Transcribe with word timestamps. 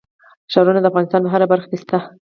ښارونه 0.51 0.79
د 0.81 0.85
افغانستان 0.91 1.21
په 1.23 1.29
هره 1.33 1.45
برخه 1.51 1.67
کې 1.71 1.77
شته. 1.81 1.97